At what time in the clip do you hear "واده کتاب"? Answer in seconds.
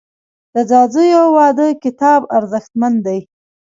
1.35-2.21